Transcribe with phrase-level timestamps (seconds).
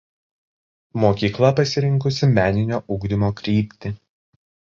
[1.03, 3.93] Mokykla pasirinkusi meninio ugdymo kryptį.